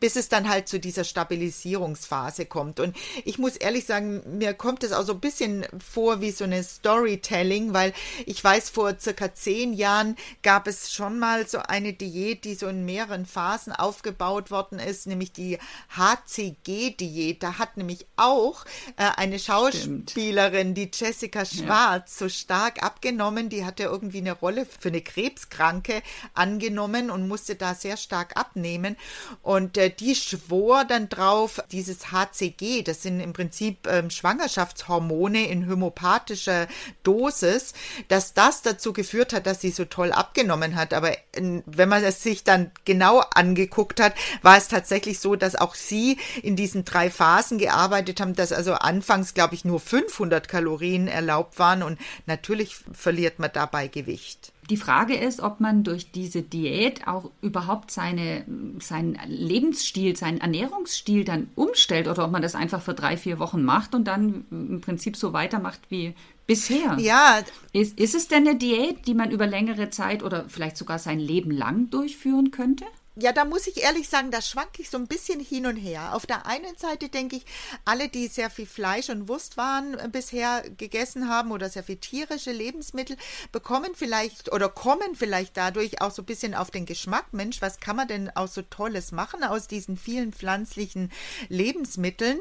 bis 0.00 0.16
es 0.16 0.30
dann 0.30 0.48
halt 0.48 0.66
zu 0.66 0.80
dieser 0.80 1.04
Stabilisierungsphase 1.04 2.46
kommt. 2.46 2.80
Und 2.80 2.96
ich 3.26 3.38
muss 3.38 3.56
ehrlich 3.56 3.84
sagen, 3.84 4.38
mir 4.38 4.54
kommt 4.54 4.82
es 4.82 4.92
auch 4.92 5.04
so 5.04 5.12
ein 5.12 5.20
bisschen 5.20 5.66
vor 5.78 6.22
wie 6.22 6.30
so 6.30 6.44
eine 6.44 6.64
Storytelling, 6.64 7.74
weil 7.74 7.92
ich 8.24 8.42
weiß, 8.42 8.70
vor 8.70 8.98
circa 8.98 9.34
zehn 9.34 9.74
Jahren 9.74 10.16
gab 10.42 10.66
es 10.66 10.90
schon 10.90 11.18
mal 11.18 11.46
so 11.46 11.58
eine 11.58 11.92
Diät, 11.92 12.29
die 12.36 12.54
so 12.54 12.66
in 12.68 12.84
mehreren 12.84 13.26
Phasen 13.26 13.72
aufgebaut 13.72 14.50
worden 14.50 14.78
ist, 14.78 15.06
nämlich 15.06 15.32
die 15.32 15.58
HCG-Diät. 15.96 17.42
Da 17.42 17.58
hat 17.58 17.76
nämlich 17.76 18.06
auch 18.16 18.64
äh, 18.96 19.10
eine 19.16 19.38
Schauspielerin, 19.38 20.74
die 20.74 20.90
Jessica 20.92 21.44
Schwarz, 21.44 22.18
so 22.18 22.28
stark 22.28 22.82
abgenommen. 22.82 23.48
Die 23.48 23.64
hatte 23.64 23.84
irgendwie 23.84 24.18
eine 24.18 24.32
Rolle 24.32 24.66
für 24.66 24.88
eine 24.88 25.00
Krebskranke 25.00 26.02
angenommen 26.34 27.10
und 27.10 27.28
musste 27.28 27.54
da 27.54 27.74
sehr 27.74 27.96
stark 27.96 28.36
abnehmen. 28.36 28.96
Und 29.42 29.76
äh, 29.76 29.90
die 29.90 30.14
schwor 30.14 30.84
dann 30.84 31.08
drauf, 31.08 31.60
dieses 31.72 32.12
HCG, 32.12 32.82
das 32.82 33.02
sind 33.02 33.20
im 33.20 33.32
Prinzip 33.32 33.86
ähm, 33.86 34.10
Schwangerschaftshormone 34.10 35.48
in 35.48 35.68
homöopathischer 35.68 36.66
Dosis, 37.02 37.74
dass 38.08 38.34
das 38.34 38.62
dazu 38.62 38.92
geführt 38.92 39.32
hat, 39.32 39.46
dass 39.46 39.60
sie 39.60 39.70
so 39.70 39.84
toll 39.84 40.12
abgenommen 40.12 40.76
hat. 40.76 40.94
Aber 40.94 41.12
wenn 41.34 41.88
man 41.88 42.02
es 42.10 42.22
sich 42.22 42.44
dann 42.44 42.70
genau 42.84 43.22
angeguckt 43.34 44.00
hat, 44.00 44.14
war 44.42 44.56
es 44.56 44.68
tatsächlich 44.68 45.18
so, 45.18 45.34
dass 45.34 45.56
auch 45.56 45.74
sie 45.74 46.18
in 46.42 46.54
diesen 46.54 46.84
drei 46.84 47.10
Phasen 47.10 47.58
gearbeitet 47.58 48.20
haben, 48.20 48.34
dass 48.34 48.52
also 48.52 48.74
anfangs, 48.74 49.34
glaube 49.34 49.54
ich, 49.54 49.64
nur 49.64 49.80
500 49.80 50.46
Kalorien 50.48 51.08
erlaubt 51.08 51.58
waren 51.58 51.82
und 51.82 51.98
natürlich 52.26 52.76
verliert 52.92 53.38
man 53.38 53.50
dabei 53.52 53.88
Gewicht. 53.88 54.52
Die 54.70 54.76
Frage 54.76 55.16
ist, 55.16 55.40
ob 55.40 55.58
man 55.58 55.82
durch 55.82 56.12
diese 56.12 56.42
Diät 56.42 57.08
auch 57.08 57.30
überhaupt 57.42 57.90
seine, 57.90 58.44
seinen 58.78 59.18
Lebensstil, 59.26 60.16
seinen 60.16 60.40
Ernährungsstil 60.40 61.24
dann 61.24 61.48
umstellt 61.56 62.06
oder 62.06 62.24
ob 62.24 62.30
man 62.30 62.40
das 62.40 62.54
einfach 62.54 62.80
für 62.80 62.94
drei, 62.94 63.16
vier 63.16 63.40
Wochen 63.40 63.64
macht 63.64 63.96
und 63.96 64.04
dann 64.04 64.44
im 64.50 64.80
Prinzip 64.80 65.16
so 65.16 65.32
weitermacht 65.32 65.80
wie 65.88 66.14
bisher. 66.46 66.96
Ja, 67.00 67.40
Ist, 67.72 67.98
ist 67.98 68.14
es 68.14 68.28
denn 68.28 68.46
eine 68.46 68.56
Diät, 68.56 69.08
die 69.08 69.14
man 69.14 69.32
über 69.32 69.48
längere 69.48 69.90
Zeit 69.90 70.22
oder 70.22 70.44
vielleicht 70.48 70.76
sogar 70.76 71.00
sein 71.00 71.18
Leben 71.18 71.50
lang 71.50 71.90
durchführen 71.90 72.52
könnte? 72.52 72.84
Ja, 73.16 73.32
da 73.32 73.44
muss 73.44 73.66
ich 73.66 73.82
ehrlich 73.82 74.08
sagen, 74.08 74.30
da 74.30 74.40
schwanke 74.40 74.82
ich 74.82 74.90
so 74.90 74.96
ein 74.96 75.08
bisschen 75.08 75.40
hin 75.40 75.66
und 75.66 75.76
her. 75.76 76.14
Auf 76.14 76.26
der 76.26 76.46
einen 76.46 76.76
Seite 76.76 77.08
denke 77.08 77.36
ich, 77.36 77.44
alle, 77.84 78.08
die 78.08 78.28
sehr 78.28 78.50
viel 78.50 78.66
Fleisch 78.66 79.10
und 79.10 79.28
Wurstwaren 79.28 79.98
äh, 79.98 80.08
bisher 80.10 80.62
gegessen 80.76 81.28
haben 81.28 81.50
oder 81.50 81.68
sehr 81.68 81.82
viel 81.82 81.96
tierische 81.96 82.52
Lebensmittel, 82.52 83.16
bekommen 83.50 83.90
vielleicht 83.94 84.52
oder 84.52 84.68
kommen 84.68 85.14
vielleicht 85.14 85.56
dadurch 85.56 86.00
auch 86.00 86.12
so 86.12 86.22
ein 86.22 86.26
bisschen 86.26 86.54
auf 86.54 86.70
den 86.70 86.86
Geschmack. 86.86 87.32
Mensch, 87.32 87.60
was 87.60 87.80
kann 87.80 87.96
man 87.96 88.06
denn 88.06 88.30
auch 88.36 88.48
so 88.48 88.62
Tolles 88.62 89.10
machen 89.10 89.42
aus 89.42 89.66
diesen 89.66 89.96
vielen 89.96 90.32
pflanzlichen 90.32 91.10
Lebensmitteln? 91.48 92.38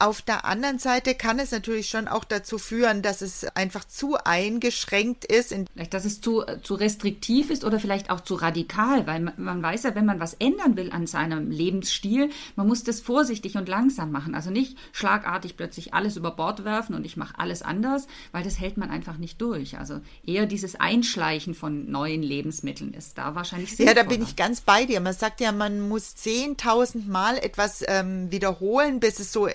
Auf 0.00 0.20
der 0.22 0.44
anderen 0.44 0.80
Seite 0.80 1.14
kann 1.14 1.38
es 1.38 1.52
natürlich 1.52 1.88
schon 1.88 2.08
auch 2.08 2.24
dazu 2.24 2.58
führen, 2.58 3.02
dass 3.02 3.22
es 3.22 3.44
einfach 3.56 3.84
zu 3.84 4.16
eingeschränkt 4.16 5.24
ist. 5.26 5.54
Vielleicht, 5.72 5.94
dass 5.94 6.04
es 6.04 6.20
zu, 6.20 6.44
zu 6.62 6.74
restriktiv 6.74 7.50
ist 7.50 7.64
oder 7.64 7.78
vielleicht 7.78 8.10
auch 8.10 8.20
zu 8.20 8.34
radikal, 8.34 9.06
weil 9.06 9.20
man, 9.20 9.34
man 9.36 9.62
weiß 9.62 9.84
ja, 9.84 9.94
wenn 9.94 10.07
man 10.07 10.07
was 10.20 10.34
ändern 10.34 10.76
will 10.76 10.90
an 10.90 11.06
seinem 11.06 11.50
Lebensstil, 11.50 12.30
man 12.56 12.66
muss 12.66 12.84
das 12.84 13.00
vorsichtig 13.00 13.56
und 13.56 13.68
langsam 13.68 14.10
machen. 14.10 14.34
Also 14.34 14.50
nicht 14.50 14.76
schlagartig 14.92 15.56
plötzlich 15.56 15.94
alles 15.94 16.16
über 16.16 16.30
Bord 16.30 16.64
werfen 16.64 16.94
und 16.94 17.04
ich 17.04 17.16
mache 17.16 17.38
alles 17.38 17.62
anders, 17.62 18.06
weil 18.32 18.42
das 18.42 18.58
hält 18.58 18.76
man 18.76 18.90
einfach 18.90 19.18
nicht 19.18 19.40
durch. 19.40 19.78
Also 19.78 20.00
eher 20.24 20.46
dieses 20.46 20.76
Einschleichen 20.76 21.54
von 21.54 21.90
neuen 21.90 22.22
Lebensmitteln 22.22 22.94
ist 22.94 23.18
da 23.18 23.34
wahrscheinlich 23.34 23.76
sinnvoller. 23.76 23.98
Ja, 23.98 24.02
da 24.02 24.08
bin 24.08 24.22
ich 24.22 24.36
ganz 24.36 24.60
bei 24.62 24.84
dir. 24.84 25.00
Man 25.00 25.12
sagt 25.12 25.40
ja, 25.40 25.52
man 25.52 25.80
muss 25.80 26.14
10.000 26.16 27.08
Mal 27.08 27.36
etwas 27.38 27.84
ähm, 27.86 28.30
wiederholen, 28.30 29.00
bis 29.00 29.20
es 29.20 29.32
so 29.32 29.48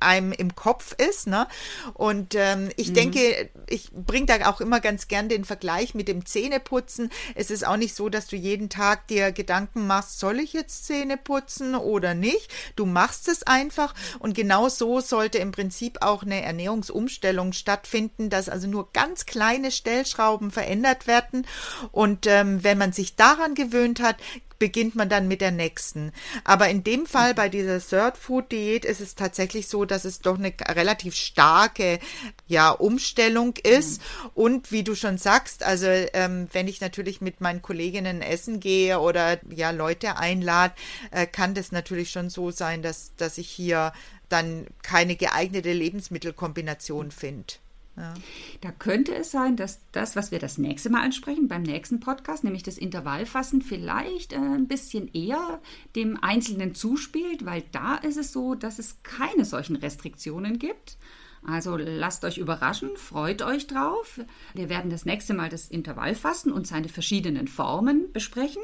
einem 0.00 0.32
im 0.32 0.54
Kopf 0.54 0.92
ist. 0.92 1.26
Ne? 1.26 1.46
Und 1.94 2.34
ähm, 2.34 2.70
ich 2.76 2.90
mhm. 2.90 2.94
denke, 2.94 3.50
ich 3.68 3.90
bringe 3.92 4.26
da 4.26 4.50
auch 4.50 4.60
immer 4.60 4.80
ganz 4.80 5.08
gern 5.08 5.28
den 5.28 5.44
Vergleich 5.44 5.94
mit 5.94 6.08
dem 6.08 6.26
Zähneputzen. 6.26 7.10
Es 7.34 7.50
ist 7.50 7.66
auch 7.66 7.76
nicht 7.76 7.94
so, 7.94 8.08
dass 8.08 8.26
du 8.26 8.36
jeden 8.36 8.68
Tag 8.68 9.08
dir 9.08 9.32
Gedanken 9.32 9.86
machst, 9.86 10.18
soll 10.18 10.40
ich 10.40 10.52
jetzt 10.52 10.86
Zähne 10.86 11.16
putzen 11.16 11.74
oder 11.74 12.14
nicht? 12.14 12.50
Du 12.76 12.86
machst 12.86 13.28
es 13.28 13.42
einfach 13.42 13.94
und 14.18 14.34
genau 14.34 14.68
so 14.68 15.00
sollte 15.00 15.38
im 15.38 15.52
Prinzip 15.52 16.02
auch 16.02 16.22
eine 16.22 16.42
Ernährungsumstellung 16.42 17.52
stattfinden, 17.52 18.30
dass 18.30 18.48
also 18.48 18.66
nur 18.68 18.92
ganz 18.92 19.26
kleine 19.26 19.70
Stellschrauben 19.70 20.50
verändert 20.50 21.06
werden 21.06 21.46
und 21.92 22.26
ähm, 22.26 22.62
wenn 22.62 22.78
man 22.78 22.92
sich 22.92 23.16
daran 23.16 23.54
gewöhnt 23.54 24.00
hat, 24.00 24.16
beginnt 24.58 24.94
man 24.94 25.08
dann 25.08 25.28
mit 25.28 25.40
der 25.40 25.50
nächsten. 25.50 26.12
Aber 26.44 26.68
in 26.68 26.84
dem 26.84 27.06
Fall 27.06 27.34
bei 27.34 27.48
dieser 27.48 27.80
Third 27.80 28.16
Food 28.16 28.52
Diät 28.52 28.84
ist 28.84 29.00
es 29.00 29.14
tatsächlich 29.14 29.68
so, 29.68 29.84
dass 29.84 30.04
es 30.04 30.20
doch 30.20 30.38
eine 30.38 30.52
relativ 30.68 31.14
starke 31.14 31.98
ja 32.46 32.70
Umstellung 32.70 33.54
ist 33.62 34.00
mhm. 34.00 34.30
und 34.34 34.72
wie 34.72 34.84
du 34.84 34.94
schon 34.94 35.18
sagst, 35.18 35.62
also 35.62 35.86
ähm, 35.86 36.48
wenn 36.52 36.68
ich 36.68 36.80
natürlich 36.80 37.20
mit 37.20 37.40
meinen 37.40 37.62
Kolleginnen 37.62 38.22
essen 38.22 38.60
gehe 38.60 39.00
oder 39.00 39.38
ja 39.50 39.70
Leute 39.70 40.16
einlade, 40.16 40.74
äh, 41.10 41.26
kann 41.26 41.54
das 41.54 41.72
natürlich 41.72 42.10
schon 42.10 42.30
so 42.30 42.50
sein, 42.50 42.82
dass 42.82 43.12
dass 43.16 43.38
ich 43.38 43.48
hier 43.48 43.92
dann 44.28 44.66
keine 44.82 45.16
geeignete 45.16 45.72
Lebensmittelkombination 45.72 47.10
finde. 47.10 47.54
Ja. 47.96 48.12
Da 48.60 48.72
könnte 48.72 49.14
es 49.14 49.30
sein, 49.30 49.56
dass 49.56 49.80
das, 49.92 50.16
was 50.16 50.30
wir 50.30 50.38
das 50.38 50.58
nächste 50.58 50.90
Mal 50.90 51.02
ansprechen, 51.02 51.48
beim 51.48 51.62
nächsten 51.62 51.98
Podcast, 51.98 52.44
nämlich 52.44 52.62
das 52.62 52.76
Intervallfassen, 52.76 53.62
vielleicht 53.62 54.34
äh, 54.34 54.36
ein 54.36 54.68
bisschen 54.68 55.08
eher 55.14 55.62
dem 55.94 56.22
Einzelnen 56.22 56.74
zuspielt, 56.74 57.46
weil 57.46 57.64
da 57.72 57.96
ist 57.96 58.18
es 58.18 58.32
so, 58.32 58.54
dass 58.54 58.78
es 58.78 59.02
keine 59.02 59.46
solchen 59.46 59.76
Restriktionen 59.76 60.58
gibt. 60.58 60.98
Also 61.46 61.76
lasst 61.76 62.24
euch 62.24 62.38
überraschen, 62.38 62.96
freut 62.96 63.42
euch 63.42 63.66
drauf. 63.66 64.20
Wir 64.52 64.68
werden 64.68 64.90
das 64.90 65.06
nächste 65.06 65.32
Mal 65.32 65.48
das 65.48 65.68
Intervallfassen 65.68 66.52
und 66.52 66.66
seine 66.66 66.88
verschiedenen 66.88 67.46
Formen 67.48 68.12
besprechen. 68.12 68.62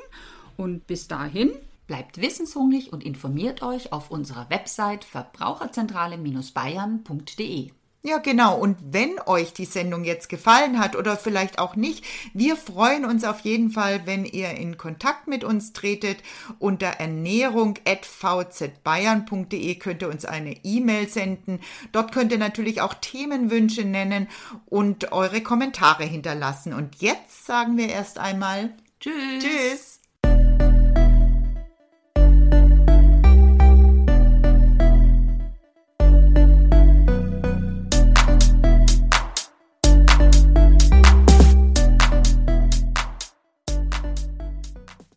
Und 0.56 0.86
bis 0.86 1.08
dahin 1.08 1.50
bleibt 1.86 2.20
wissenshungrig 2.20 2.92
und 2.92 3.02
informiert 3.04 3.62
euch 3.62 3.92
auf 3.92 4.11
unserer 4.11 4.50
Website 4.50 5.04
verbraucherzentrale-bayern.de. 5.04 7.70
Ja, 8.04 8.18
genau. 8.18 8.58
Und 8.58 8.78
wenn 8.90 9.20
euch 9.26 9.52
die 9.52 9.64
Sendung 9.64 10.02
jetzt 10.02 10.28
gefallen 10.28 10.80
hat 10.80 10.96
oder 10.96 11.16
vielleicht 11.16 11.60
auch 11.60 11.76
nicht, 11.76 12.04
wir 12.34 12.56
freuen 12.56 13.04
uns 13.04 13.22
auf 13.22 13.38
jeden 13.40 13.70
Fall, 13.70 14.06
wenn 14.06 14.24
ihr 14.24 14.50
in 14.50 14.76
Kontakt 14.76 15.28
mit 15.28 15.44
uns 15.44 15.72
tretet. 15.72 16.16
Unter 16.58 16.88
ernährung.vzbayern.de 16.88 19.74
könnt 19.76 20.02
ihr 20.02 20.08
uns 20.08 20.24
eine 20.24 20.56
E-Mail 20.64 21.08
senden. 21.08 21.60
Dort 21.92 22.10
könnt 22.10 22.32
ihr 22.32 22.38
natürlich 22.38 22.80
auch 22.80 22.94
Themenwünsche 22.94 23.84
nennen 23.84 24.26
und 24.66 25.12
eure 25.12 25.40
Kommentare 25.40 26.02
hinterlassen. 26.02 26.72
Und 26.72 27.00
jetzt 27.00 27.46
sagen 27.46 27.76
wir 27.76 27.88
erst 27.88 28.18
einmal 28.18 28.70
Tschüss. 28.98 29.44
Tschüss. 29.44 29.91